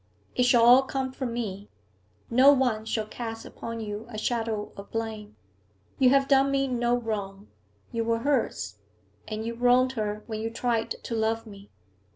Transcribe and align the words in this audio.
It 0.33 0.45
shall 0.45 0.63
all 0.65 0.81
come 0.81 1.11
from 1.11 1.31
me. 1.31 1.69
No 2.31 2.51
one 2.51 2.85
shall 2.85 3.05
cast 3.05 3.45
upon 3.45 3.79
you 3.81 4.07
a 4.09 4.17
shadow 4.17 4.71
of 4.75 4.89
blame. 4.89 5.35
You 5.99 6.09
have 6.09 6.27
done 6.27 6.49
me 6.49 6.67
no 6.67 6.95
wrong; 6.97 7.49
you 7.91 8.03
were 8.03 8.17
hers, 8.21 8.79
and 9.27 9.45
you 9.45 9.53
wronged 9.53 9.91
her 9.91 10.23
when 10.25 10.41
you 10.41 10.49
tried 10.49 10.89
to 10.89 11.13
love 11.13 11.45
me. 11.45 11.69